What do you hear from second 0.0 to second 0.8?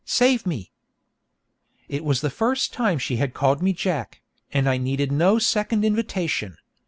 save me!'